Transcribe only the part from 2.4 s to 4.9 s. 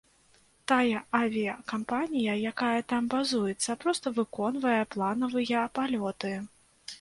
якая там базуецца, проста выконвае